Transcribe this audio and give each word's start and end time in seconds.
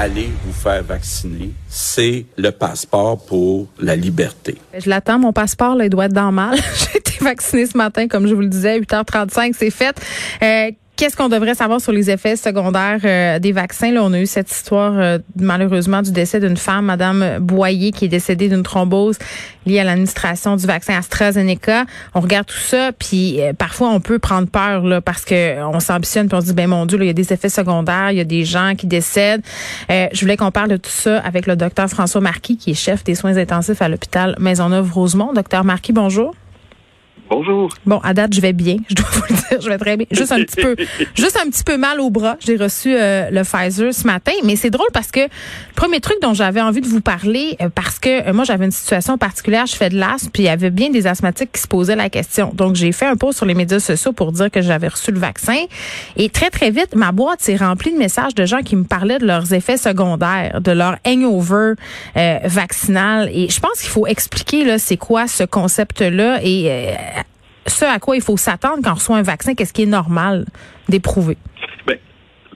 allez 0.00 0.30
vous 0.46 0.52
faire 0.52 0.82
vacciner. 0.82 1.50
C'est 1.68 2.24
le 2.38 2.50
passeport 2.52 3.22
pour 3.26 3.66
la 3.78 3.96
liberté. 3.96 4.56
Je 4.78 4.88
l'attends, 4.88 5.18
mon 5.18 5.34
passeport, 5.34 5.74
là, 5.74 5.84
il 5.84 5.90
doit 5.90 6.06
être 6.06 6.14
dans 6.14 6.32
mal. 6.32 6.56
J'ai 6.74 6.98
été 6.98 7.12
vaccinée 7.20 7.66
ce 7.66 7.76
matin, 7.76 8.08
comme 8.08 8.26
je 8.26 8.34
vous 8.34 8.40
le 8.40 8.48
disais, 8.48 8.80
8h35, 8.80 9.52
c'est 9.58 9.70
fait. 9.70 9.94
Euh, 10.42 10.70
Qu'est-ce 11.00 11.16
qu'on 11.16 11.30
devrait 11.30 11.54
savoir 11.54 11.80
sur 11.80 11.92
les 11.92 12.10
effets 12.10 12.36
secondaires 12.36 13.00
euh, 13.04 13.38
des 13.38 13.52
vaccins? 13.52 13.90
Là, 13.90 14.04
on 14.04 14.12
a 14.12 14.20
eu 14.20 14.26
cette 14.26 14.50
histoire, 14.50 14.92
euh, 14.98 15.16
malheureusement, 15.34 16.02
du 16.02 16.12
décès 16.12 16.40
d'une 16.40 16.58
femme, 16.58 16.84
Madame 16.84 17.38
Boyer, 17.40 17.90
qui 17.90 18.04
est 18.04 18.08
décédée 18.08 18.50
d'une 18.50 18.62
thrombose 18.62 19.16
liée 19.64 19.78
à 19.78 19.84
l'administration 19.84 20.56
du 20.56 20.66
vaccin 20.66 20.98
AstraZeneca. 20.98 21.86
On 22.14 22.20
regarde 22.20 22.48
tout 22.48 22.58
ça, 22.58 22.92
puis 22.92 23.40
euh, 23.40 23.54
parfois 23.54 23.88
on 23.88 24.00
peut 24.00 24.18
prendre 24.18 24.46
peur 24.46 24.84
là, 24.84 25.00
parce 25.00 25.24
que 25.24 25.62
on 25.62 25.80
s'ambitionne, 25.80 26.28
puis 26.28 26.36
on 26.36 26.42
se 26.42 26.48
dit, 26.48 26.52
ben 26.52 26.68
mon 26.68 26.84
Dieu, 26.84 26.98
il 27.00 27.06
y 27.06 27.08
a 27.08 27.14
des 27.14 27.32
effets 27.32 27.48
secondaires, 27.48 28.10
il 28.10 28.18
y 28.18 28.20
a 28.20 28.24
des 28.24 28.44
gens 28.44 28.74
qui 28.76 28.86
décèdent. 28.86 29.40
je 29.88 30.20
voulais 30.20 30.36
qu'on 30.36 30.50
parle 30.50 30.68
de 30.68 30.76
tout 30.76 30.90
ça 30.90 31.18
avec 31.20 31.46
le 31.46 31.56
docteur 31.56 31.88
François 31.88 32.20
Marquis, 32.20 32.58
qui 32.58 32.72
est 32.72 32.74
chef 32.74 33.04
des 33.04 33.14
soins 33.14 33.38
intensifs 33.38 33.80
à 33.80 33.88
l'hôpital 33.88 34.36
Maisonneuve-Rosemont. 34.38 35.32
Docteur 35.32 35.64
Marquis, 35.64 35.94
bonjour. 35.94 36.34
Bonjour. 37.30 37.68
Bon, 37.86 37.98
à 38.02 38.12
date, 38.12 38.34
je 38.34 38.40
vais 38.40 38.52
bien. 38.52 38.78
Je 38.88 38.94
dois 38.96 39.06
vous 39.12 39.22
le 39.30 39.36
dire, 39.36 39.60
je 39.60 39.68
vais 39.68 39.78
très 39.78 39.96
bien. 39.96 40.06
Juste 40.10 40.32
un 40.32 40.42
petit 40.42 40.60
peu, 40.60 40.74
juste 41.14 41.38
un 41.40 41.48
petit 41.48 41.62
peu 41.62 41.76
mal 41.76 42.00
au 42.00 42.10
bras. 42.10 42.36
J'ai 42.40 42.56
reçu 42.56 42.92
euh, 42.92 43.30
le 43.30 43.44
Pfizer 43.44 43.94
ce 43.94 44.04
matin, 44.04 44.32
mais 44.42 44.56
c'est 44.56 44.70
drôle 44.70 44.88
parce 44.92 45.12
que 45.12 45.20
le 45.20 45.28
premier 45.76 46.00
truc 46.00 46.16
dont 46.20 46.34
j'avais 46.34 46.60
envie 46.60 46.80
de 46.80 46.88
vous 46.88 47.00
parler, 47.00 47.56
euh, 47.60 47.68
parce 47.72 48.00
que 48.00 48.28
euh, 48.28 48.32
moi 48.32 48.42
j'avais 48.42 48.64
une 48.64 48.72
situation 48.72 49.16
particulière, 49.16 49.66
je 49.66 49.76
fais 49.76 49.90
de 49.90 49.96
l'asthme, 49.96 50.30
puis 50.32 50.42
il 50.42 50.46
y 50.46 50.48
avait 50.48 50.70
bien 50.70 50.90
des 50.90 51.06
asthmatiques 51.06 51.52
qui 51.52 51.60
se 51.60 51.68
posaient 51.68 51.94
la 51.94 52.10
question. 52.10 52.50
Donc 52.52 52.74
j'ai 52.74 52.90
fait 52.90 53.06
un 53.06 53.16
post 53.16 53.38
sur 53.38 53.46
les 53.46 53.54
médias 53.54 53.78
sociaux 53.78 54.12
pour 54.12 54.32
dire 54.32 54.50
que 54.50 54.60
j'avais 54.60 54.88
reçu 54.88 55.12
le 55.12 55.20
vaccin, 55.20 55.66
et 56.16 56.30
très 56.30 56.50
très 56.50 56.72
vite 56.72 56.96
ma 56.96 57.12
boîte 57.12 57.42
s'est 57.42 57.56
remplie 57.56 57.92
de 57.92 57.98
messages 57.98 58.34
de 58.34 58.44
gens 58.44 58.62
qui 58.62 58.74
me 58.74 58.84
parlaient 58.84 59.20
de 59.20 59.26
leurs 59.26 59.52
effets 59.52 59.76
secondaires, 59.76 60.60
de 60.60 60.72
leur 60.72 60.96
hangover 61.06 61.74
vaccinal, 62.44 63.30
et 63.32 63.48
je 63.48 63.60
pense 63.60 63.80
qu'il 63.80 63.90
faut 63.90 64.08
expliquer 64.08 64.64
là 64.64 64.80
c'est 64.80 64.96
quoi 64.96 65.28
ce 65.28 65.44
concept-là 65.44 66.40
et 66.42 66.68
ce 67.66 67.84
à 67.84 67.98
quoi 67.98 68.16
il 68.16 68.22
faut 68.22 68.36
s'attendre 68.36 68.82
quand 68.82 68.92
on 68.92 68.94
reçoit 68.94 69.16
un 69.16 69.22
vaccin, 69.22 69.54
qu'est-ce 69.54 69.72
qui 69.72 69.82
est 69.82 69.86
normal 69.86 70.46
d'éprouver? 70.88 71.36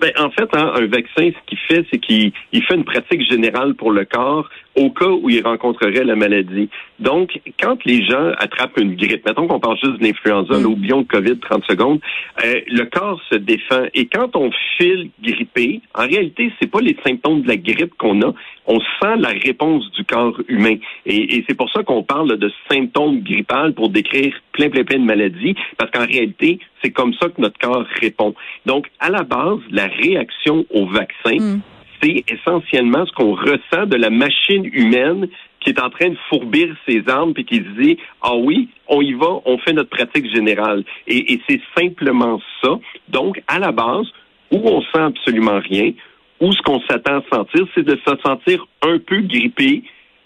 Ben, 0.04 0.12
en 0.18 0.30
fait, 0.30 0.50
hein, 0.52 0.70
un 0.74 0.86
vaccin, 0.86 1.30
ce 1.30 1.46
qu'il 1.46 1.58
fait, 1.66 1.86
c'est 1.90 1.98
qu'il 1.98 2.30
fait 2.52 2.74
une 2.74 2.84
pratique 2.84 3.22
générale 3.22 3.72
pour 3.72 3.90
le 3.90 4.04
corps 4.04 4.50
au 4.76 4.90
cas 4.90 5.08
où 5.08 5.30
il 5.30 5.42
rencontrerait 5.42 6.04
la 6.04 6.14
maladie. 6.14 6.68
Donc, 6.98 7.40
quand 7.58 7.82
les 7.86 8.04
gens 8.04 8.32
attrapent 8.36 8.78
une 8.78 8.96
grippe, 8.96 9.24
mettons 9.24 9.46
qu'on 9.46 9.60
parle 9.60 9.78
juste 9.82 10.02
d'influenza, 10.02 10.58
mm. 10.58 10.66
oublions 10.66 10.98
le 10.98 11.04
COVID 11.04 11.38
30 11.38 11.64
secondes, 11.64 12.00
euh, 12.44 12.60
le 12.66 12.84
corps 12.84 13.18
se 13.30 13.36
défend. 13.36 13.84
Et 13.94 14.04
quand 14.04 14.36
on 14.36 14.50
file 14.76 15.08
grippé, 15.22 15.80
en 15.94 16.06
réalité, 16.06 16.52
c'est 16.60 16.70
pas 16.70 16.82
les 16.82 16.98
symptômes 17.02 17.40
de 17.40 17.48
la 17.48 17.56
grippe 17.56 17.94
qu'on 17.96 18.20
a, 18.20 18.34
on 18.66 18.80
sent 18.80 19.16
la 19.16 19.30
réponse 19.30 19.90
du 19.92 20.04
corps 20.04 20.38
humain. 20.48 20.76
Et, 21.06 21.36
et 21.36 21.44
c'est 21.48 21.56
pour 21.56 21.70
ça 21.70 21.82
qu'on 21.82 22.02
parle 22.02 22.36
de 22.36 22.52
symptômes 22.70 23.20
grippales 23.20 23.72
pour 23.72 23.88
décrire 23.88 24.34
plein, 24.52 24.68
plein, 24.68 24.84
plein 24.84 24.98
de 24.98 25.04
maladies, 25.04 25.54
parce 25.78 25.90
qu'en 25.90 26.04
réalité, 26.04 26.58
c'est 26.84 26.90
comme 26.90 27.14
ça 27.14 27.28
que 27.28 27.40
notre 27.40 27.58
corps 27.58 27.86
répond. 28.00 28.34
Donc, 28.66 28.88
à 29.00 29.08
la 29.08 29.22
base, 29.22 29.58
la 29.70 29.86
réaction 29.86 30.66
au 30.70 30.86
vaccin, 30.86 31.36
mm. 31.36 31.60
c'est 32.02 32.24
essentiellement 32.28 33.06
ce 33.06 33.12
qu'on 33.12 33.34
ressent 33.34 33.86
de 33.86 33.96
la 33.96 34.10
machine 34.10 34.68
humaine 34.72 35.28
qui 35.60 35.70
est 35.70 35.80
en 35.80 35.88
train 35.88 36.10
de 36.10 36.18
fourbir 36.28 36.76
ses 36.86 37.02
armes 37.08 37.32
et 37.36 37.44
qui 37.44 37.56
se 37.56 37.80
dit 37.80 37.96
ah 38.20 38.36
oui 38.36 38.68
on 38.86 39.00
y 39.00 39.14
va 39.14 39.40
on 39.46 39.56
fait 39.56 39.72
notre 39.72 39.88
pratique 39.88 40.30
générale 40.30 40.84
et, 41.06 41.40
c'est 41.48 41.60
simplement 41.74 42.38
ça. 42.62 42.78
Donc 43.08 43.42
à 43.48 43.58
la 43.58 43.72
base 43.72 44.06
où 44.50 44.58
on 44.62 44.82
sent 44.82 44.98
absolument 44.98 45.58
rien 45.60 45.92
où 46.40 46.52
ce 46.52 46.60
qu'on 46.60 46.82
s'attend 46.82 47.20
à 47.20 47.22
sentir 47.32 47.66
c'est 47.74 47.84
de 47.84 47.98
se 48.06 48.14
sentir 48.22 48.66
un 48.82 48.98
peu 48.98 49.22
grippé 49.22 49.84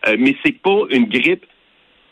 euh, 0.09 0.17
mais 0.19 0.34
c'est 0.45 0.61
pas 0.61 0.81
une 0.91 1.05
grippe 1.05 1.47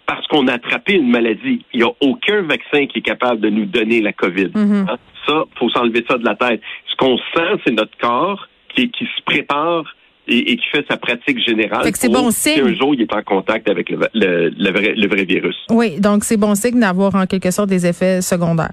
parce 0.06 0.26
qu'on 0.28 0.46
a 0.48 0.54
attrapé 0.54 0.94
une 0.94 1.10
maladie. 1.10 1.64
Il 1.72 1.80
n'y 1.80 1.82
a 1.82 1.92
aucun 2.00 2.42
vaccin 2.42 2.86
qui 2.86 2.98
est 2.98 3.02
capable 3.02 3.40
de 3.40 3.50
nous 3.50 3.66
donner 3.66 4.00
la 4.00 4.12
COVID. 4.12 4.46
Mm-hmm. 4.46 4.90
Hein? 4.90 4.98
Ça, 5.26 5.44
faut 5.58 5.68
s'enlever 5.70 6.04
ça 6.08 6.18
de 6.18 6.24
la 6.24 6.36
tête. 6.36 6.60
Ce 6.88 6.96
qu'on 6.96 7.18
sent, 7.18 7.60
c'est 7.64 7.72
notre 7.72 7.96
corps 7.98 8.48
qui, 8.74 8.90
qui 8.90 9.04
se 9.04 9.22
prépare 9.24 9.84
et, 10.28 10.56
qui 10.56 10.66
fait 10.72 10.84
sa 10.88 10.96
pratique 10.96 11.38
générale. 11.44 11.88
c'est 11.94 12.08
bon 12.08 12.30
signe. 12.30 12.62
un 12.62 12.74
jour 12.74 12.94
il 12.94 13.02
est 13.02 13.12
en 13.12 13.22
contact 13.22 13.68
avec 13.68 13.90
le, 13.90 13.98
le, 14.14 14.50
le, 14.50 14.70
vrai, 14.70 14.94
le 14.96 15.08
vrai 15.08 15.24
virus. 15.24 15.56
Oui, 15.70 16.00
donc 16.00 16.24
c'est 16.24 16.36
bon 16.36 16.54
signe 16.54 16.80
d'avoir 16.80 17.14
en 17.14 17.26
quelque 17.26 17.50
sorte 17.50 17.68
des 17.68 17.86
effets 17.86 18.20
secondaires. 18.22 18.72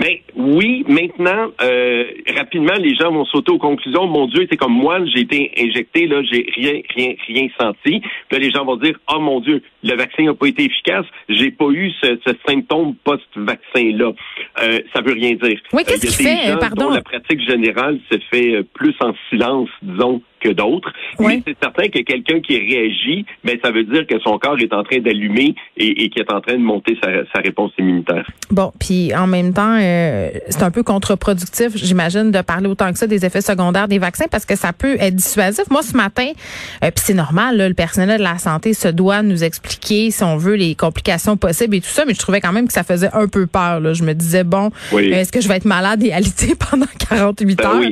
Ben 0.00 0.16
oui, 0.34 0.82
maintenant, 0.88 1.50
euh, 1.62 2.04
rapidement, 2.34 2.72
les 2.78 2.94
gens 2.94 3.12
vont 3.12 3.26
sauter 3.26 3.52
aux 3.52 3.58
conclusions. 3.58 4.06
Mon 4.06 4.28
Dieu, 4.28 4.46
c'est 4.50 4.56
comme 4.56 4.72
moi, 4.72 4.98
j'ai 5.04 5.20
été 5.20 5.52
injecté, 5.58 6.06
là, 6.06 6.22
j'ai 6.22 6.46
rien, 6.56 6.80
rien, 6.96 7.14
rien 7.28 7.48
senti. 7.60 8.00
Puis 8.00 8.32
là, 8.32 8.38
les 8.38 8.50
gens 8.50 8.64
vont 8.64 8.76
dire, 8.76 8.98
oh 9.14 9.20
mon 9.20 9.40
Dieu, 9.40 9.62
le 9.82 9.94
vaccin 9.96 10.22
n'a 10.22 10.32
pas 10.32 10.46
été 10.46 10.64
efficace, 10.64 11.04
j'ai 11.28 11.50
pas 11.50 11.68
eu 11.68 11.90
ce, 12.02 12.18
ce 12.26 12.32
symptôme 12.48 12.94
post-vaccin-là. 13.04 14.12
Euh, 14.62 14.78
ça 14.94 15.02
veut 15.02 15.12
rien 15.12 15.34
dire. 15.34 15.60
Oui, 15.74 15.82
qu'est-ce 15.86 16.06
euh, 16.06 16.10
qui 16.10 16.24
fait, 16.24 16.58
pardon? 16.58 16.88
la 16.88 17.02
pratique 17.02 17.46
générale 17.46 17.98
se 18.10 18.18
fait 18.30 18.54
euh, 18.54 18.62
plus 18.72 18.94
en 19.00 19.12
silence, 19.28 19.68
disons, 19.82 20.22
que 20.40 20.50
d'autres. 20.50 20.92
Mais 21.18 21.42
c'est 21.46 21.56
certain 21.62 21.88
que 21.88 22.00
quelqu'un 22.00 22.40
qui 22.40 22.58
réagit, 22.58 23.24
mais 23.44 23.56
ben, 23.56 23.60
ça 23.64 23.70
veut 23.70 23.84
dire 23.84 24.06
que 24.06 24.18
son 24.20 24.38
corps 24.38 24.58
est 24.58 24.72
en 24.72 24.82
train 24.82 24.98
d'allumer 24.98 25.54
et, 25.76 26.04
et 26.04 26.08
qui 26.08 26.18
est 26.18 26.32
en 26.32 26.40
train 26.40 26.54
de 26.54 26.62
monter 26.62 26.96
sa, 27.02 27.10
sa 27.34 27.40
réponse 27.40 27.72
immunitaire. 27.78 28.26
Bon, 28.50 28.72
puis 28.78 29.14
en 29.14 29.26
même 29.26 29.52
temps, 29.52 29.76
euh, 29.80 30.30
c'est 30.48 30.62
un 30.62 30.70
peu 30.70 30.82
contre-productif, 30.82 31.76
j'imagine, 31.76 32.30
de 32.30 32.40
parler 32.40 32.68
autant 32.68 32.92
que 32.92 32.98
ça 32.98 33.06
des 33.06 33.24
effets 33.24 33.40
secondaires 33.40 33.88
des 33.88 33.98
vaccins 33.98 34.26
parce 34.30 34.46
que 34.46 34.56
ça 34.56 34.72
peut 34.72 34.96
être 34.98 35.14
dissuasif. 35.14 35.64
Moi, 35.70 35.82
ce 35.82 35.96
matin, 35.96 36.28
euh, 36.84 36.90
puis 36.90 37.04
c'est 37.04 37.14
normal, 37.14 37.58
le 37.58 37.74
personnel 37.74 38.18
de 38.18 38.24
la 38.24 38.38
santé 38.38 38.74
se 38.74 38.88
doit 38.88 39.22
nous 39.22 39.44
expliquer, 39.44 40.10
si 40.10 40.22
on 40.22 40.36
veut, 40.36 40.54
les 40.54 40.74
complications 40.74 41.36
possibles 41.36 41.76
et 41.76 41.80
tout 41.80 41.88
ça, 41.88 42.04
mais 42.04 42.14
je 42.14 42.18
trouvais 42.18 42.40
quand 42.40 42.52
même 42.52 42.66
que 42.66 42.72
ça 42.72 42.84
faisait 42.84 43.10
un 43.12 43.28
peu 43.28 43.46
peur. 43.46 43.80
Là. 43.80 43.92
Je 43.92 44.02
me 44.02 44.14
disais, 44.14 44.44
bon, 44.44 44.70
est-ce 44.96 45.32
que 45.32 45.40
je 45.40 45.48
vais 45.48 45.56
être 45.56 45.64
malade 45.64 46.02
et 46.02 46.12
alité 46.20 46.54
pendant 46.70 46.86
48 47.08 47.56
ben 47.56 47.66
heures? 47.66 47.82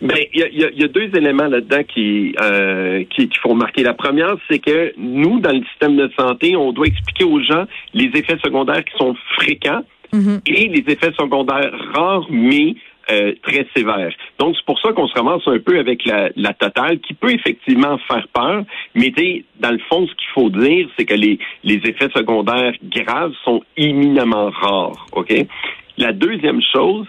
Ben, 0.00 0.16
il 0.32 0.40
y 0.40 0.64
a, 0.64 0.70
y 0.70 0.84
a, 0.84 0.88
deux 0.88 1.10
éléments 1.16 1.48
là-dedans 1.48 1.82
qui, 1.82 2.34
euh, 2.40 3.04
qui, 3.10 3.28
qui 3.28 3.38
font 3.40 3.54
marquer. 3.54 3.82
La 3.82 3.94
première, 3.94 4.36
c'est 4.48 4.60
que 4.60 4.92
nous, 4.96 5.40
dans 5.40 5.52
le 5.52 5.64
système 5.64 5.96
de 5.96 6.10
santé, 6.18 6.54
on 6.54 6.72
doit 6.72 6.86
expliquer 6.86 7.24
aux 7.24 7.42
gens 7.42 7.64
les 7.94 8.10
effets 8.14 8.38
secondaires 8.44 8.84
qui 8.84 8.96
sont 8.96 9.16
fréquents 9.34 9.84
mm-hmm. 10.12 10.40
et 10.46 10.68
les 10.68 10.92
effets 10.92 11.12
secondaires 11.18 11.72
rares, 11.94 12.26
mais 12.30 12.76
euh, 13.10 13.32
très 13.42 13.66
sévères. 13.74 14.12
Donc, 14.38 14.54
c'est 14.56 14.64
pour 14.66 14.78
ça 14.80 14.92
qu'on 14.92 15.08
se 15.08 15.14
ramasse 15.14 15.42
un 15.46 15.58
peu 15.58 15.78
avec 15.78 16.04
la, 16.04 16.30
la 16.36 16.52
totale, 16.52 17.00
qui 17.00 17.14
peut 17.14 17.32
effectivement 17.32 17.98
faire 18.06 18.28
peur, 18.32 18.64
mais 18.94 19.12
dans 19.58 19.70
le 19.70 19.80
fond, 19.88 20.06
ce 20.06 20.14
qu'il 20.14 20.28
faut 20.34 20.50
dire, 20.50 20.88
c'est 20.96 21.06
que 21.06 21.14
les, 21.14 21.38
les 21.64 21.76
effets 21.76 22.10
secondaires 22.14 22.74
graves 22.84 23.32
sont 23.44 23.62
éminemment 23.76 24.50
rares. 24.50 25.06
OK? 25.12 25.32
La 25.96 26.12
deuxième 26.12 26.60
chose, 26.62 27.06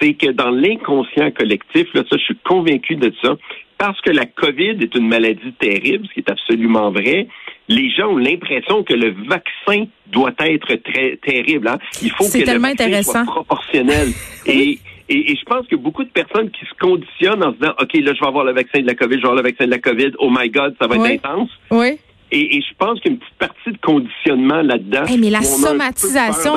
c'est 0.00 0.14
que 0.14 0.30
dans 0.30 0.50
l'inconscient 0.50 1.30
collectif, 1.30 1.92
là, 1.94 2.02
ça, 2.08 2.16
je 2.16 2.22
suis 2.22 2.36
convaincu 2.44 2.96
de 2.96 3.12
ça, 3.22 3.36
parce 3.78 4.00
que 4.00 4.10
la 4.10 4.26
COVID 4.26 4.78
est 4.80 4.94
une 4.94 5.08
maladie 5.08 5.52
terrible, 5.58 6.06
ce 6.08 6.14
qui 6.14 6.20
est 6.20 6.30
absolument 6.30 6.90
vrai, 6.90 7.28
les 7.68 7.90
gens 7.90 8.08
ont 8.08 8.16
l'impression 8.16 8.82
que 8.84 8.94
le 8.94 9.14
vaccin 9.28 9.86
doit 10.06 10.32
être 10.38 10.74
très 10.76 11.16
terrible. 11.16 11.68
Hein. 11.68 11.78
Il 12.02 12.10
faut 12.10 12.24
que 12.24 12.38
le 12.38 12.58
vaccin 12.58 13.02
soit 13.02 13.24
proportionnel. 13.24 14.08
et, 14.46 14.78
et, 15.08 15.32
et, 15.32 15.36
je 15.36 15.44
pense 15.44 15.66
que 15.66 15.76
beaucoup 15.76 16.04
de 16.04 16.10
personnes 16.10 16.50
qui 16.50 16.64
se 16.64 16.74
conditionnent 16.80 17.42
en 17.42 17.52
se 17.52 17.58
disant, 17.58 17.74
OK, 17.80 17.92
là, 17.94 18.12
je 18.14 18.20
vais 18.20 18.26
avoir 18.26 18.44
le 18.44 18.52
vaccin 18.52 18.80
de 18.80 18.86
la 18.86 18.94
COVID, 18.94 19.16
je 19.16 19.20
vais 19.20 19.28
avoir 19.28 19.42
le 19.42 19.48
vaccin 19.48 19.66
de 19.66 19.70
la 19.70 19.78
COVID, 19.78 20.12
oh 20.18 20.30
my 20.30 20.48
God, 20.48 20.74
ça 20.80 20.86
va 20.86 20.96
être 20.96 21.24
intense. 21.24 21.50
Oui. 21.70 21.98
Et, 22.32 22.60
je 22.60 22.74
pense 22.76 23.00
qu'il 23.00 23.12
y 23.12 23.14
a 23.14 23.14
une 23.14 23.18
petite 23.18 23.38
partie 23.38 23.72
de 23.72 23.78
conditionnement 23.78 24.60
là-dedans. 24.62 25.04
mais 25.18 25.30
la 25.30 25.42
somatisation, 25.42 26.54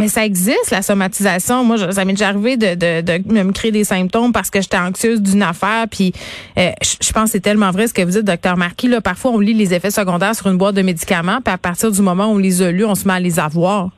mais 0.00 0.08
ça 0.08 0.24
existe, 0.24 0.70
la 0.70 0.82
somatisation. 0.82 1.64
Moi, 1.64 1.92
ça 1.92 2.04
m'est 2.04 2.12
déjà 2.12 2.28
arrivé 2.28 2.56
de, 2.56 2.74
de, 2.74 3.42
me 3.42 3.52
créer 3.52 3.70
des 3.70 3.84
symptômes 3.84 4.32
parce 4.32 4.50
que 4.50 4.60
j'étais 4.60 4.78
anxieuse 4.78 5.22
d'une 5.22 5.42
affaire. 5.42 5.86
Puis, 5.88 6.12
euh, 6.58 6.70
je, 6.82 7.12
pense 7.12 7.24
que 7.24 7.30
c'est 7.30 7.40
tellement 7.40 7.70
vrai 7.70 7.86
ce 7.86 7.94
que 7.94 8.02
vous 8.02 8.10
dites, 8.10 8.24
docteur 8.24 8.56
Marquis. 8.56 8.88
Là, 8.88 9.00
parfois, 9.00 9.30
on 9.30 9.38
lit 9.38 9.54
les 9.54 9.74
effets 9.74 9.92
secondaires 9.92 10.34
sur 10.34 10.48
une 10.48 10.58
boîte 10.58 10.74
de 10.74 10.82
médicaments, 10.82 11.40
puis 11.42 11.54
à 11.54 11.58
partir 11.58 11.92
du 11.92 12.02
moment 12.02 12.26
où 12.26 12.34
on 12.34 12.38
les 12.38 12.62
a 12.62 12.72
lus, 12.72 12.84
on 12.84 12.94
se 12.94 13.06
met 13.06 13.14
à 13.14 13.20
les 13.20 13.38
avoir. 13.38 13.90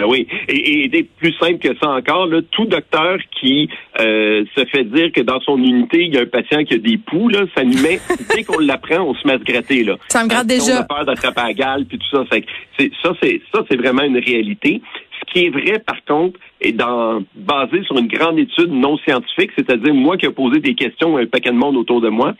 Ben 0.00 0.06
oui. 0.06 0.26
Et, 0.48 0.84
et, 0.84 1.02
plus 1.02 1.32
simple 1.34 1.58
que 1.58 1.76
ça 1.78 1.90
encore, 1.90 2.26
là, 2.26 2.40
tout 2.50 2.66
docteur 2.66 3.18
qui 3.40 3.68
euh, 4.00 4.44
se 4.56 4.64
fait 4.66 4.84
dire 4.84 5.12
que 5.12 5.20
dans 5.20 5.40
son 5.40 5.58
unité, 5.58 6.04
il 6.04 6.14
y 6.14 6.18
a 6.18 6.22
un 6.22 6.26
patient 6.26 6.64
qui 6.64 6.74
a 6.74 6.78
des 6.78 6.98
poux, 6.98 7.28
là, 7.28 7.44
ça 7.56 7.64
nous 7.64 7.80
met, 7.80 8.00
dès 8.34 8.44
qu'on 8.44 8.58
l'apprend, 8.58 9.02
on 9.02 9.14
se 9.14 9.26
met 9.26 9.34
à 9.34 9.38
se 9.38 9.44
gratter. 9.44 9.84
Là. 9.84 9.96
Ça 10.08 10.24
me 10.24 10.28
gratte 10.28 10.46
déjà. 10.46 10.78
On 10.78 10.80
a 10.80 10.84
peur 10.84 11.04
d'attraper 11.04 11.40
à 11.40 11.52
gale, 11.52 11.86
puis 11.86 11.98
tout 11.98 12.16
ça. 12.16 12.24
C'est, 12.30 12.90
ça, 13.02 13.12
c'est 13.22 13.40
ça, 13.52 13.62
c'est 13.70 13.76
vraiment 13.76 14.02
une 14.02 14.18
réalité. 14.18 14.82
Ce 15.20 15.32
qui 15.32 15.46
est 15.46 15.50
vrai, 15.50 15.78
par 15.78 16.04
contre, 16.04 16.38
est 16.60 16.72
dans, 16.72 17.22
basé 17.34 17.82
sur 17.84 17.98
une 17.98 18.08
grande 18.08 18.38
étude 18.38 18.70
non 18.70 18.98
scientifique, 18.98 19.50
c'est-à-dire 19.56 19.94
moi 19.94 20.16
qui 20.16 20.26
ai 20.26 20.30
posé 20.30 20.60
des 20.60 20.74
questions 20.74 21.16
à 21.16 21.22
un 21.22 21.26
paquet 21.26 21.50
de 21.50 21.56
monde 21.56 21.76
autour 21.76 22.00
de 22.00 22.08
moi, 22.08 22.34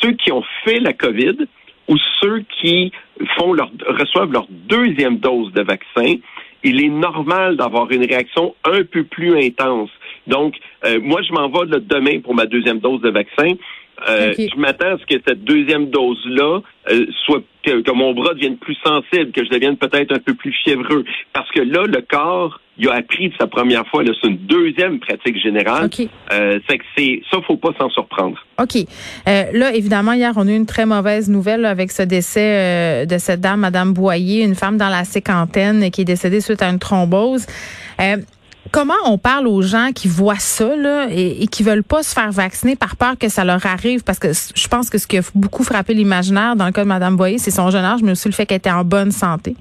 ceux 0.00 0.12
qui 0.12 0.32
ont 0.32 0.44
fait 0.64 0.80
la 0.80 0.92
COVID 0.92 1.46
ou 1.88 1.96
ceux 2.20 2.44
qui 2.60 2.92
font 3.36 3.52
leur, 3.52 3.70
reçoivent 3.86 4.32
leur 4.32 4.46
deuxième 4.50 5.18
dose 5.18 5.52
de 5.52 5.62
vaccin, 5.62 6.16
il 6.64 6.82
est 6.82 6.88
normal 6.88 7.56
d'avoir 7.56 7.90
une 7.90 8.04
réaction 8.04 8.54
un 8.64 8.82
peu 8.84 9.04
plus 9.04 9.36
intense. 9.36 9.90
Donc, 10.26 10.54
euh, 10.84 10.98
moi, 11.02 11.20
je 11.22 11.32
m'en 11.32 11.48
vais 11.48 11.80
demain 11.80 12.20
pour 12.20 12.34
ma 12.34 12.46
deuxième 12.46 12.78
dose 12.78 13.00
de 13.02 13.10
vaccin. 13.10 13.52
Euh, 14.08 14.34
je 14.36 14.58
m'attends 14.58 14.94
à 14.94 14.98
ce 14.98 15.06
que 15.06 15.20
cette 15.26 15.44
deuxième 15.44 15.90
dose-là 15.90 16.60
euh, 16.90 17.06
soit 17.24 17.42
que, 17.62 17.92
mon 17.92 18.12
bras 18.12 18.34
devienne 18.34 18.56
plus 18.56 18.76
sensible, 18.84 19.32
que 19.32 19.44
je 19.44 19.50
devienne 19.50 19.76
peut-être 19.76 20.12
un 20.12 20.18
peu 20.18 20.34
plus 20.34 20.52
fiévreux. 20.64 21.04
Parce 21.32 21.50
que 21.50 21.60
là, 21.60 21.84
le 21.86 22.02
corps, 22.02 22.60
il 22.76 22.88
a 22.88 22.94
appris 22.94 23.28
de 23.28 23.34
sa 23.40 23.46
première 23.46 23.86
fois, 23.86 24.02
c'est 24.04 24.28
une 24.28 24.36
deuxième 24.36 24.98
pratique 24.98 25.40
générale. 25.40 25.88
Euh, 26.32 26.58
c'est 26.68 26.78
que 26.78 26.84
c'est 26.96 27.22
ça, 27.30 27.38
faut 27.46 27.56
pas 27.56 27.70
s'en 27.78 27.88
surprendre. 27.90 28.36
OK. 28.60 28.74
là, 29.26 29.74
évidemment, 29.74 30.12
hier, 30.12 30.32
on 30.36 30.46
a 30.46 30.50
eu 30.50 30.56
une 30.56 30.66
très 30.66 30.86
mauvaise 30.86 31.30
nouvelle 31.30 31.64
avec 31.64 31.90
ce 31.90 32.02
décès 32.02 33.06
de 33.06 33.18
cette 33.18 33.40
dame, 33.40 33.60
Madame 33.60 33.94
Boyer, 33.94 34.42
une 34.42 34.56
femme 34.56 34.76
dans 34.76 34.90
la 34.90 35.04
cinquantaine 35.04 35.90
qui 35.90 36.02
est 36.02 36.04
décédée 36.06 36.40
suite 36.40 36.62
à 36.62 36.68
une 36.68 36.78
thrombose. 36.78 37.46
Comment 38.70 38.94
on 39.04 39.18
parle 39.18 39.46
aux 39.46 39.62
gens 39.62 39.90
qui 39.94 40.08
voient 40.08 40.38
ça 40.38 40.70
et, 41.10 41.42
et 41.42 41.46
qui 41.46 41.62
veulent 41.62 41.84
pas 41.84 42.02
se 42.02 42.12
faire 42.12 42.32
vacciner 42.32 42.76
par 42.76 42.96
peur 42.96 43.16
que 43.18 43.28
ça 43.28 43.44
leur 43.44 43.64
arrive? 43.66 44.02
Parce 44.02 44.18
que 44.18 44.32
je 44.32 44.68
pense 44.68 44.90
que 44.90 44.98
ce 44.98 45.06
qui 45.06 45.18
a 45.18 45.22
beaucoup 45.34 45.64
frappé 45.64 45.94
l'imaginaire 45.94 46.56
dans 46.56 46.66
le 46.66 46.72
cas 46.72 46.82
de 46.82 46.88
Mme 46.88 47.16
Boyer, 47.16 47.38
c'est 47.38 47.50
son 47.50 47.70
jeune 47.70 47.84
âge, 47.84 48.02
mais 48.02 48.12
aussi 48.12 48.28
le 48.28 48.34
fait 48.34 48.46
qu'elle 48.46 48.58
était 48.58 48.70
en 48.70 48.84
bonne 48.84 49.12
santé. 49.12 49.56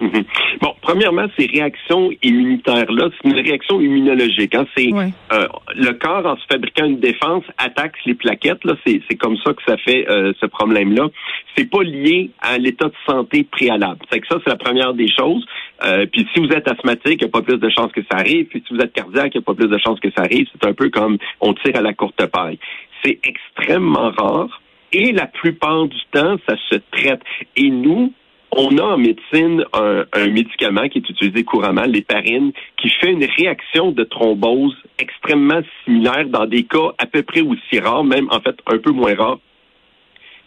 Mhm. 0.00 0.24
Bon, 0.62 0.74
premièrement, 0.80 1.26
ces 1.38 1.46
réactions 1.46 2.10
immunitaires-là, 2.22 3.10
c'est 3.10 3.28
une 3.28 3.38
réaction 3.38 3.80
immunologique. 3.80 4.54
Hein. 4.54 4.66
C'est 4.74 4.90
euh, 4.92 5.46
le 5.76 5.92
corps, 5.92 6.24
en 6.24 6.36
se 6.36 6.44
fabriquant 6.50 6.86
une 6.86 7.00
défense, 7.00 7.44
attaque 7.58 7.94
les 8.06 8.14
plaquettes. 8.14 8.64
Là, 8.64 8.74
c'est, 8.86 9.00
comme 9.18 9.36
ça 9.44 9.52
que 9.52 9.62
ça 9.66 9.76
fait 9.76 10.08
euh, 10.08 10.32
ce 10.40 10.46
problème-là. 10.46 11.08
C'est 11.54 11.68
pas 11.68 11.82
lié 11.82 12.30
à 12.40 12.56
l'état 12.56 12.86
de 12.86 12.94
santé 13.06 13.44
préalable. 13.44 13.98
C'est 14.10 14.20
que 14.20 14.26
ça, 14.26 14.38
c'est 14.42 14.50
la 14.50 14.56
première 14.56 14.94
des 14.94 15.08
choses. 15.08 15.44
Euh, 15.84 16.06
puis 16.10 16.26
si 16.32 16.40
vous 16.40 16.48
êtes 16.48 16.66
asthmatique, 16.68 17.20
il 17.20 17.24
n'y 17.24 17.24
a 17.24 17.28
pas 17.28 17.42
plus 17.42 17.58
de 17.58 17.68
chances 17.68 17.92
que 17.92 18.02
ça 18.10 18.18
arrive. 18.18 18.46
Puis 18.46 18.64
si 18.66 18.74
vous 18.74 18.80
êtes 18.80 18.94
cardiaque, 18.94 19.32
il 19.34 19.38
n'y 19.38 19.44
a 19.44 19.46
pas 19.46 19.54
plus 19.54 19.68
de 19.68 19.78
chances 19.78 20.00
que 20.00 20.10
ça 20.16 20.22
arrive. 20.22 20.46
C'est 20.52 20.66
un 20.66 20.72
peu 20.72 20.88
comme 20.88 21.18
on 21.40 21.52
tire 21.52 21.76
à 21.76 21.82
la 21.82 21.92
courte 21.92 22.24
paille. 22.26 22.58
C'est 23.04 23.18
extrêmement 23.24 24.10
rare. 24.10 24.62
Et 24.92 25.12
la 25.12 25.26
plupart 25.26 25.86
du 25.86 26.00
temps, 26.10 26.36
ça 26.48 26.56
se 26.68 26.76
traite. 26.90 27.20
Et 27.56 27.70
nous, 27.70 28.12
on 28.52 28.78
a 28.78 28.82
en 28.82 28.98
médecine 28.98 29.64
un, 29.72 30.04
médicament 30.28 30.88
qui 30.88 30.98
est 30.98 31.08
utilisé 31.08 31.44
couramment, 31.44 31.84
l'héparine, 31.84 32.52
qui 32.76 32.90
fait 32.90 33.10
une 33.10 33.24
réaction 33.24 33.92
de 33.92 34.04
thrombose 34.04 34.76
extrêmement 34.98 35.60
similaire 35.84 36.26
dans 36.26 36.46
des 36.46 36.64
cas 36.64 36.92
à 36.98 37.06
peu 37.06 37.22
près 37.22 37.42
aussi 37.42 37.78
rares, 37.78 38.04
même 38.04 38.26
en 38.30 38.40
fait 38.40 38.56
un 38.66 38.78
peu 38.78 38.90
moins 38.90 39.14
rares. 39.14 39.38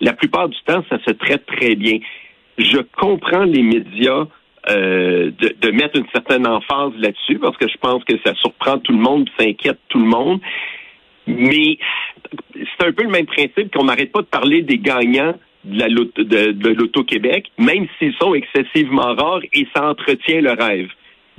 La 0.02 0.14
plupart 0.14 0.50
du 0.50 0.58
temps, 0.66 0.84
ça 0.90 0.98
se 1.06 1.12
traite 1.12 1.46
très 1.46 1.76
bien. 1.76 2.00
Je 2.58 2.80
comprends 2.98 3.46
les 3.46 3.64
médias 3.64 4.26
euh, 4.70 5.32
de, 5.40 5.56
de, 5.60 5.72
mettre 5.72 5.98
une 5.98 6.08
certaine 6.14 6.48
emphase 6.48 6.94
là-dessus 6.98 7.40
parce 7.40 7.58
que 7.58 7.68
je 7.68 7.78
pense 7.78 8.04
que 8.04 8.16
ça 8.26 8.34
surprend 8.36 8.80
tout 8.80 8.94
le 8.94 9.00
monde, 9.00 9.30
ça 9.38 9.46
inquiète 9.46 9.80
tout 9.90 10.00
le 10.00 10.06
monde. 10.06 10.40
Mais 11.26 11.78
c'est 12.54 12.88
un 12.88 12.92
peu 12.92 13.04
le 13.04 13.10
même 13.10 13.26
principe 13.26 13.74
qu'on 13.74 13.86
n'arrête 13.86 14.12
pas 14.12 14.22
de 14.22 14.28
parler 14.28 14.62
des 14.62 14.78
gagnants 14.78 15.36
de 15.66 16.70
l'Auto-Québec, 16.70 17.52
même 17.58 17.88
s'ils 17.98 18.14
sont 18.16 18.34
excessivement 18.34 19.16
rares 19.16 19.42
et 19.54 19.68
ça 19.76 19.90
entretient 19.90 20.42
le 20.42 20.52
rêve. 20.52 20.90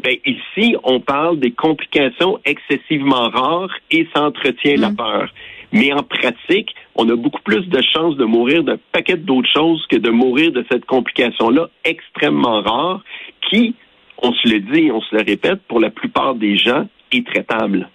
Ben, 0.03 0.17
ici, 0.27 0.77
on 0.83 1.01
parle 1.01 1.39
des 1.39 1.53
complications 1.53 2.39
excessivement 2.45 3.29
rares 3.29 3.75
et 3.91 4.07
ça 4.15 4.25
entretient 4.25 4.77
la 4.77 4.91
mm. 4.91 4.97
peur. 4.97 5.33
Mais 5.73 5.93
en 5.93 6.03
pratique, 6.03 6.75
on 6.95 7.09
a 7.09 7.17
beaucoup 7.17 7.43
plus 7.43 7.67
de 7.67 7.83
chances 7.83 8.17
de 8.17 8.25
mourir 8.25 8.65
d'un 8.65 8.79
paquet 8.93 9.17
d'autres 9.17 9.51
choses 9.53 9.85
que 9.89 9.97
de 9.97 10.11
mourir 10.11 10.53
de 10.53 10.65
cette 10.71 10.85
complication-là 10.85 11.69
extrêmement 11.85 12.61
rare 12.63 13.03
qui, 13.51 13.75
on 14.19 14.33
se 14.33 14.49
le 14.49 14.61
dit 14.61 14.87
et 14.87 14.93
on 14.93 15.01
se 15.01 15.17
le 15.17 15.23
répète, 15.23 15.63
pour 15.69 15.81
la 15.81 15.91
plupart 15.91 16.35
des 16.35 16.57
gens, 16.57 16.87
est 17.13 17.27
traitable. 17.27 17.89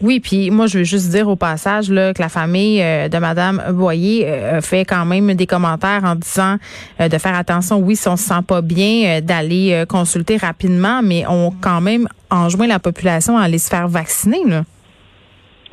Oui, 0.00 0.20
puis 0.20 0.50
moi, 0.50 0.66
je 0.66 0.78
veux 0.78 0.84
juste 0.84 1.10
dire 1.10 1.28
au 1.28 1.36
passage 1.36 1.90
là, 1.90 2.14
que 2.14 2.22
la 2.22 2.28
famille 2.28 2.80
euh, 2.80 3.08
de 3.08 3.18
Madame 3.18 3.62
Boyer 3.72 4.26
euh, 4.26 4.60
fait 4.60 4.84
quand 4.84 5.04
même 5.04 5.34
des 5.34 5.46
commentaires 5.46 6.02
en 6.04 6.14
disant 6.14 6.56
euh, 7.00 7.08
de 7.08 7.18
faire 7.18 7.34
attention, 7.34 7.78
oui, 7.78 7.96
si 7.96 8.08
on 8.08 8.16
se 8.16 8.24
sent 8.24 8.42
pas 8.46 8.62
bien, 8.62 9.20
d'aller 9.20 9.84
consulter 9.88 10.36
rapidement, 10.36 11.02
mais 11.02 11.24
on 11.28 11.50
quand 11.50 11.80
même 11.80 12.06
enjoint 12.30 12.66
la 12.66 12.78
population 12.78 13.36
à 13.36 13.42
aller 13.42 13.58
se 13.58 13.68
faire 13.68 13.88
vacciner. 13.88 14.44
Là. 14.46 14.62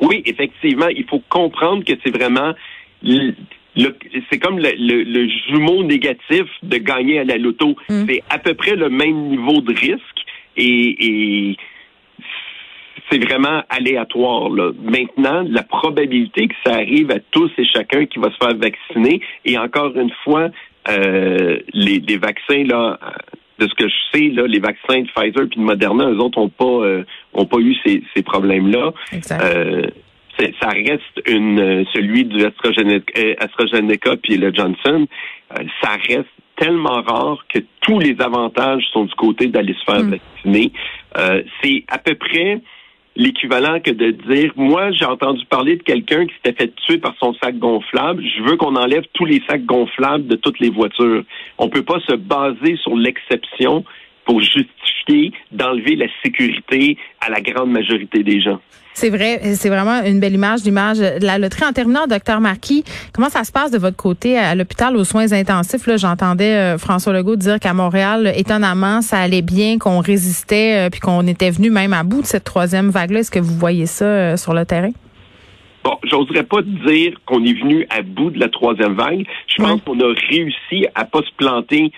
Oui, 0.00 0.22
effectivement, 0.26 0.88
il 0.88 1.04
faut 1.04 1.22
comprendre 1.28 1.84
que 1.84 1.92
c'est 2.04 2.16
vraiment 2.16 2.52
c'est 4.30 4.38
comme 4.38 4.58
le, 4.58 5.28
jumeau 5.48 5.84
négatif 5.84 6.44
de 6.62 6.78
gagner 6.78 7.20
à 7.20 7.24
la 7.24 7.36
loto. 7.36 7.76
Mm. 7.88 8.04
C'est 8.08 8.22
à 8.30 8.38
peu 8.38 8.54
près 8.54 8.74
le 8.74 8.88
même 8.88 9.28
niveau 9.28 9.60
de 9.60 9.74
risque 9.74 10.00
et, 10.56 11.50
et 11.50 11.56
c'est 13.10 13.22
vraiment 13.22 13.62
aléatoire. 13.68 14.50
Là. 14.50 14.72
Maintenant, 14.82 15.44
la 15.48 15.62
probabilité 15.62 16.48
que 16.48 16.54
ça 16.64 16.74
arrive 16.74 17.10
à 17.10 17.20
tous 17.30 17.50
et 17.58 17.64
chacun 17.64 18.06
qui 18.06 18.18
va 18.18 18.30
se 18.30 18.36
faire 18.36 18.56
vacciner, 18.56 19.20
et 19.44 19.58
encore 19.58 19.96
une 19.96 20.12
fois, 20.24 20.48
euh, 20.88 21.58
les, 21.72 22.00
les, 22.00 22.16
vaccins, 22.16 22.64
là, 22.64 22.98
de 23.58 23.66
ce 23.68 23.74
que 23.74 23.88
je 23.88 23.94
sais, 24.12 24.28
là, 24.28 24.46
les 24.46 24.60
vaccins 24.60 25.00
de 25.00 25.08
Pfizer 25.08 25.42
et 25.44 25.56
de 25.56 25.60
Moderna, 25.60 26.10
eux 26.10 26.18
autres 26.18 26.38
n'ont 26.38 26.48
pas, 26.48 26.64
euh, 26.64 27.04
ont 27.34 27.46
pas 27.46 27.58
eu 27.58 27.74
ces, 27.84 28.02
ces 28.14 28.22
problèmes-là. 28.22 28.92
Euh, 29.32 29.82
ça 30.60 30.68
reste 30.68 31.22
une 31.26 31.86
celui 31.94 32.24
du 32.24 32.44
AstraZeneca, 32.44 33.12
euh, 33.18 33.34
AstraZeneca 33.38 34.16
puis 34.22 34.36
le 34.36 34.52
Johnson, 34.52 35.06
euh, 35.52 35.64
ça 35.82 35.92
reste 36.08 36.28
tellement 36.56 37.02
rare 37.02 37.44
que 37.52 37.60
tous 37.80 37.98
les 37.98 38.16
avantages 38.20 38.84
sont 38.92 39.04
du 39.04 39.14
côté 39.14 39.46
d'aller 39.46 39.74
se 39.74 39.84
faire 39.84 40.02
hmm. 40.02 40.10
vacciner. 40.10 40.72
Euh, 41.18 41.42
c'est 41.62 41.84
à 41.88 41.98
peu 41.98 42.14
près 42.14 42.60
l'équivalent 43.16 43.80
que 43.80 43.90
de 43.90 44.10
dire, 44.10 44.52
moi, 44.56 44.92
j'ai 44.92 45.06
entendu 45.06 45.44
parler 45.46 45.76
de 45.76 45.82
quelqu'un 45.82 46.26
qui 46.26 46.34
s'était 46.34 46.64
fait 46.64 46.74
tuer 46.86 46.98
par 46.98 47.14
son 47.18 47.34
sac 47.34 47.58
gonflable. 47.58 48.22
Je 48.22 48.42
veux 48.42 48.56
qu'on 48.56 48.76
enlève 48.76 49.04
tous 49.14 49.24
les 49.24 49.42
sacs 49.48 49.64
gonflables 49.64 50.26
de 50.26 50.36
toutes 50.36 50.60
les 50.60 50.70
voitures. 50.70 51.24
On 51.58 51.68
peut 51.68 51.82
pas 51.82 52.00
se 52.00 52.14
baser 52.14 52.76
sur 52.76 52.94
l'exception 52.94 53.84
pour 54.26 54.40
justifier 54.40 55.32
d'enlever 55.52 55.96
la 55.96 56.06
sécurité 56.22 56.98
à 57.20 57.30
la 57.30 57.40
grande 57.40 57.70
majorité 57.70 58.22
des 58.22 58.40
gens. 58.40 58.60
C'est 58.98 59.10
vrai, 59.10 59.40
c'est 59.56 59.68
vraiment 59.68 60.02
une 60.04 60.20
belle 60.20 60.32
image, 60.32 60.64
l'image 60.64 60.98
de 60.98 61.24
la 61.24 61.36
loterie. 61.36 61.66
En 61.66 61.72
terminant, 61.74 62.06
docteur 62.06 62.40
Marquis, 62.40 62.82
comment 63.12 63.28
ça 63.28 63.44
se 63.44 63.52
passe 63.52 63.70
de 63.70 63.76
votre 63.76 63.98
côté 63.98 64.38
à 64.38 64.54
l'hôpital 64.54 64.96
aux 64.96 65.04
soins 65.04 65.32
intensifs? 65.32 65.86
Là, 65.86 65.98
j'entendais 65.98 66.54
euh, 66.54 66.78
François 66.78 67.12
Legault 67.12 67.36
dire 67.36 67.60
qu'à 67.60 67.74
Montréal, 67.74 68.32
étonnamment, 68.34 69.02
ça 69.02 69.18
allait 69.18 69.42
bien, 69.42 69.76
qu'on 69.76 70.00
résistait, 70.00 70.86
euh, 70.86 70.90
puis 70.90 71.00
qu'on 71.00 71.26
était 71.26 71.50
venu 71.50 71.68
même 71.68 71.92
à 71.92 72.04
bout 72.04 72.22
de 72.22 72.26
cette 72.26 72.44
troisième 72.44 72.88
vague-là. 72.88 73.20
Est-ce 73.20 73.30
que 73.30 73.38
vous 73.38 73.58
voyez 73.58 73.84
ça 73.84 74.06
euh, 74.06 74.36
sur 74.38 74.54
le 74.54 74.64
terrain? 74.64 74.92
Bon, 75.84 75.98
j'oserais 76.02 76.44
pas 76.44 76.62
dire 76.62 77.18
qu'on 77.26 77.44
est 77.44 77.52
venu 77.52 77.86
à 77.90 78.00
bout 78.00 78.30
de 78.30 78.40
la 78.40 78.48
troisième 78.48 78.94
vague. 78.94 79.26
Je 79.46 79.62
pense 79.62 79.82
qu'on 79.82 80.00
a 80.00 80.14
réussi 80.30 80.86
à 80.94 81.04
pas 81.04 81.20
se 81.20 81.32
planter. 81.36 81.92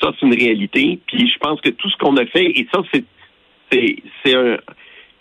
Ça, 0.00 0.12
c'est 0.18 0.26
une 0.26 0.34
réalité. 0.34 0.98
Puis 1.06 1.28
je 1.28 1.38
pense 1.38 1.60
que 1.60 1.70
tout 1.70 1.90
ce 1.90 1.96
qu'on 1.96 2.16
a 2.16 2.26
fait, 2.26 2.46
et 2.46 2.66
ça, 2.72 2.82
c'est 2.92 3.04
c'est 3.72 4.34
un 4.34 4.56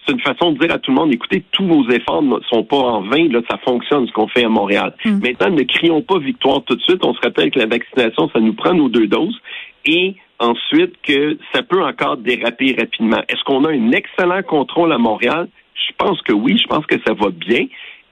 c'est 0.05 0.13
une 0.13 0.21
façon 0.21 0.53
de 0.53 0.59
dire 0.59 0.73
à 0.73 0.79
tout 0.79 0.91
le 0.91 0.95
monde, 0.95 1.13
écoutez, 1.13 1.43
tous 1.51 1.65
vos 1.65 1.87
efforts 1.89 2.23
ne 2.23 2.39
sont 2.49 2.63
pas 2.63 2.77
en 2.77 3.01
vain, 3.01 3.27
là, 3.29 3.41
ça 3.49 3.57
fonctionne 3.57 4.07
ce 4.07 4.11
qu'on 4.11 4.27
fait 4.27 4.43
à 4.43 4.49
Montréal. 4.49 4.95
Hmm. 5.05 5.19
Maintenant, 5.21 5.51
ne 5.51 5.63
crions 5.63 6.01
pas 6.01 6.17
victoire 6.17 6.63
tout 6.63 6.75
de 6.75 6.81
suite. 6.81 7.05
On 7.05 7.13
se 7.13 7.19
rappelle 7.21 7.51
que 7.51 7.59
la 7.59 7.67
vaccination, 7.67 8.29
ça 8.33 8.39
nous 8.39 8.53
prend 8.53 8.73
nos 8.73 8.89
deux 8.89 9.07
doses. 9.07 9.39
Et 9.85 10.15
ensuite, 10.39 10.95
que 11.03 11.37
ça 11.53 11.63
peut 11.63 11.83
encore 11.83 12.17
déraper 12.17 12.75
rapidement. 12.79 13.21
Est-ce 13.27 13.43
qu'on 13.43 13.65
a 13.65 13.71
un 13.71 13.91
excellent 13.91 14.41
contrôle 14.43 14.91
à 14.93 14.97
Montréal? 14.97 15.47
Je 15.75 15.93
pense 15.97 16.21
que 16.21 16.33
oui, 16.33 16.57
je 16.57 16.67
pense 16.67 16.85
que 16.85 16.95
ça 17.05 17.13
va 17.13 17.29
bien. 17.29 17.65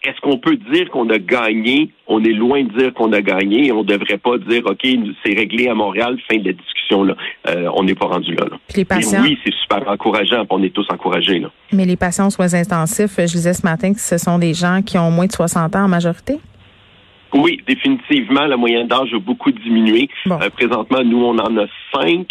Est-ce 0.04 0.20
qu'on 0.22 0.38
peut 0.38 0.58
dire 0.72 0.90
qu'on 0.90 1.10
a 1.10 1.18
gagné? 1.18 1.92
On 2.08 2.24
est 2.24 2.34
loin 2.34 2.64
de 2.64 2.78
dire 2.78 2.94
qu'on 2.94 3.12
a 3.14 3.22
gagné. 3.22 3.72
On 3.72 3.84
ne 3.84 3.88
devrait 3.88 4.18
pas 4.18 4.38
dire, 4.38 4.64
OK, 4.66 4.88
c'est 5.26 5.34
réglé 5.34 5.68
à 5.68 5.74
Montréal, 5.74 6.18
fin 6.30 6.38
de 6.38 6.46
la 6.46 6.54
discussion. 6.54 7.04
Là. 7.04 7.16
Euh, 7.48 7.70
on 7.76 7.84
n'est 7.84 7.96
pas 7.96 8.06
rendu 8.06 8.34
là. 8.36 8.46
Les 8.76 8.86
patients... 8.86 9.22
oui, 9.24 9.38
c'est 9.44 9.54
super 9.54 9.88
encourageant. 9.90 10.46
On 10.50 10.62
est 10.64 10.74
tous 10.74 10.86
encouragés. 10.90 11.40
Là. 11.40 11.50
Mais 11.74 11.86
les 11.86 11.96
patients 11.96 12.28
aux 12.28 12.32
soins 12.32 12.54
intensifs, 12.54 13.16
je 13.18 13.24
disais 13.24 13.54
ce 13.54 13.66
matin 13.66 13.94
que 13.94 14.00
ce 14.00 14.18
sont 14.18 14.38
des 14.38 14.54
gens 14.54 14.82
qui 14.86 14.98
ont 14.98 15.12
moins 15.12 15.26
de 15.26 15.32
60 15.32 15.76
ans 15.76 15.86
en 15.86 15.88
majorité? 15.88 16.38
Oui, 17.34 17.60
définitivement. 17.68 18.46
La 18.46 18.56
moyenne 18.56 18.88
d'âge 18.88 19.14
a 19.14 19.20
beaucoup 19.20 19.52
diminué. 19.52 20.10
Euh, 20.28 20.50
présentement, 20.52 21.04
nous, 21.04 21.24
on 21.24 21.38
en 21.38 21.58
a 21.58 21.66
cinq 21.94 22.28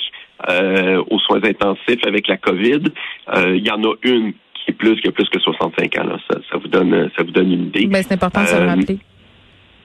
euh, 0.49 1.03
aux 1.11 1.19
soins 1.19 1.43
intensifs 1.45 2.07
avec 2.07 2.29
la 2.29 2.37
COVID. 2.37 2.83
Il 3.49 3.67
y 3.67 3.71
en 3.71 3.83
a 3.83 3.95
une 4.05 4.33
qui 4.67 4.73
est 4.73 4.75
plus, 4.75 5.01
qui 5.01 5.09
a 5.09 5.13
plus 5.13 5.29
que 5.29 5.39
65 5.39 5.99
ans. 5.99 6.19
Ça, 6.31 6.39
ça, 6.51 6.59
vous 6.59 6.69
donne, 6.69 7.11
ça 7.17 7.23
vous 7.23 7.31
donne 7.31 7.53
une 7.53 7.67
idée. 7.67 7.87
Ben, 7.87 8.03
c'est 8.03 8.15
important 8.15 8.43
de 8.43 8.47
se 8.47 8.57
le 8.57 8.63
euh, 8.63 8.67
rappeler. 8.67 8.99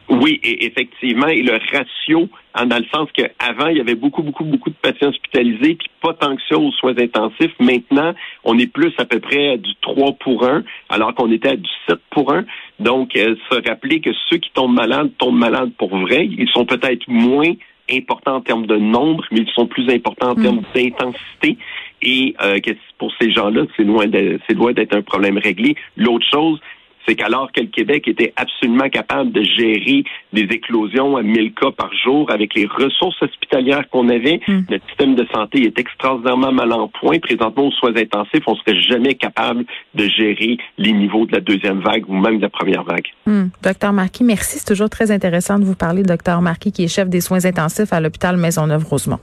Oui, 0.10 0.42
et 0.44 0.66
effectivement, 0.66 1.28
et 1.28 1.42
le 1.42 1.54
ratio, 1.54 2.28
hein, 2.54 2.66
dans 2.66 2.80
le 2.80 2.86
sens 2.94 3.08
qu'avant, 3.14 3.68
il 3.68 3.78
y 3.78 3.80
avait 3.80 3.96
beaucoup, 3.96 4.24
beaucoup, 4.24 4.44
beaucoup 4.44 4.70
de 4.70 4.76
patients 4.76 5.08
hospitalisés, 5.08 5.76
puis 5.76 5.90
pas 6.02 6.14
tant 6.14 6.36
que 6.36 6.42
ça 6.50 6.58
aux 6.58 6.72
soins 6.74 6.96
intensifs. 6.98 7.54
Maintenant, 7.62 8.14
on 8.44 8.58
est 8.58 8.68
plus 8.68 8.92
à 8.98 9.06
peu 9.06 9.22
près 9.22 9.52
à 9.52 9.58
du 9.58 9.72
3 9.82 10.14
pour 10.20 10.46
1, 10.46 10.64
alors 10.90 11.16
qu'on 11.16 11.32
était 11.32 11.50
à 11.50 11.56
du 11.56 11.70
7 11.88 11.98
pour 12.10 12.34
1. 12.34 12.44
Donc, 12.80 13.16
euh, 13.16 13.36
se 13.50 13.70
rappeler 13.70 14.02
que 14.02 14.10
ceux 14.30 14.38
qui 14.38 14.52
tombent 14.54 14.74
malades 14.74 15.12
tombent 15.18 15.40
malades 15.40 15.72
pour 15.78 15.96
vrai. 15.96 16.26
Ils 16.26 16.50
sont 16.50 16.66
peut-être 16.66 17.08
moins 17.08 17.54
importants 17.90 18.36
en 18.36 18.42
termes 18.42 18.66
de 18.66 18.78
nombre, 18.78 19.24
mais 19.32 19.40
ils 19.40 19.52
sont 19.54 19.68
plus 19.68 19.90
importants 19.90 20.32
en 20.32 20.36
mm. 20.36 20.44
termes 20.44 20.62
d'intensité 20.76 21.58
et 22.02 22.36
euh, 22.42 22.60
pour 22.98 23.12
ces 23.20 23.32
gens-là, 23.32 23.64
c'est 23.78 23.84
loin 23.84 24.06
c'est 24.48 24.56
loin 24.56 24.74
d'être 24.74 24.96
un 24.96 25.02
problème 25.02 25.38
réglé. 25.38 25.76
L'autre 25.98 26.26
chose, 26.32 26.60
c'est 27.08 27.16
qu'alors 27.16 27.52
que 27.52 27.62
le 27.62 27.68
Québec 27.68 28.08
était 28.08 28.34
absolument 28.36 28.90
capable 28.90 29.32
de 29.32 29.44
gérer 29.44 30.04
des 30.34 30.44
éclosions 30.44 31.18
à 31.18 31.24
1000 31.24 31.54
cas 31.54 31.72
par 31.72 31.92
jour 31.94 32.30
avec 32.32 32.54
les 32.54 32.66
ressources 32.66 33.22
hospitalières 33.22 33.90
qu'on 33.90 34.10
avait, 34.10 34.40
hmm. 34.48 34.62
notre 34.70 34.88
système 34.88 35.16
de 35.16 35.26
santé 35.34 35.64
est 35.64 35.78
extraordinairement 35.80 36.52
mal 36.52 36.72
en 36.72 36.88
point. 36.88 37.20
Présentement, 37.20 37.68
aux 37.68 37.72
soins 37.72 37.96
intensifs, 37.96 38.44
on 38.48 38.56
serait 38.56 38.80
jamais 38.82 39.16
capable 39.16 39.66
de 39.96 40.08
gérer 40.08 40.58
les 40.78 40.94
niveaux 40.94 41.26
de 41.26 41.34
la 41.34 41.40
deuxième 41.40 41.80
vague 41.80 42.08
ou 42.08 42.14
même 42.14 42.38
de 42.38 42.44
la 42.44 42.50
première 42.50 42.84
vague. 42.84 43.08
Hmm. 43.26 43.48
Docteur 43.64 43.94
Marquis, 43.94 44.24
merci. 44.24 44.60
C'est 44.60 44.68
toujours 44.68 44.90
très 44.90 45.12
intéressant 45.12 45.60
de 45.60 45.66
vous 45.66 45.76
parler. 45.76 46.04
Docteur 46.04 46.42
Marquis, 46.42 46.72
qui 46.72 46.84
est 46.84 46.88
chef 46.88 47.10
des 47.10 47.22
soins 47.22 47.46
intensifs 47.46 47.94
à 47.94 48.00
l'hôpital 48.00 48.38
Maisonneuve-Rosemont. 48.38 49.20